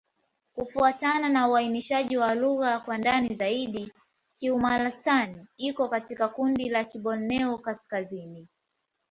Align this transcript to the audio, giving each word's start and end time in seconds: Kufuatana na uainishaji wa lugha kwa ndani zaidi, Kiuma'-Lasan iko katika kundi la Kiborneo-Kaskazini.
Kufuatana 0.55 1.29
na 1.29 1.47
uainishaji 1.47 2.17
wa 2.17 2.35
lugha 2.35 2.79
kwa 2.79 2.97
ndani 2.97 3.35
zaidi, 3.35 3.93
Kiuma'-Lasan 4.35 5.45
iko 5.57 5.89
katika 5.89 6.29
kundi 6.29 6.69
la 6.69 6.83
Kiborneo-Kaskazini. 6.83 8.47